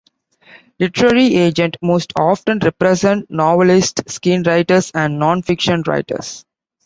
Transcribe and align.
Literary 0.79 1.35
agents 1.35 1.77
most 1.79 2.11
often 2.17 2.57
represent 2.63 3.29
novelists, 3.29 4.01
screenwriters 4.15 4.89
and 4.95 5.19
non-fiction 5.19 5.83
writers. 5.85 6.43